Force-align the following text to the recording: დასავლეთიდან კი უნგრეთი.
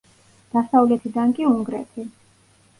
დასავლეთიდან 0.55 1.37
კი 1.41 1.47
უნგრეთი. 1.53 2.11